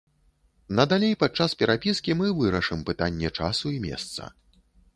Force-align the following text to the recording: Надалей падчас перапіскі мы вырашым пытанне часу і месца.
Надалей 0.79 1.13
падчас 1.23 1.51
перапіскі 1.59 2.17
мы 2.23 2.31
вырашым 2.41 2.83
пытанне 2.89 3.33
часу 3.39 3.65
і 3.77 3.81
месца. 3.87 4.21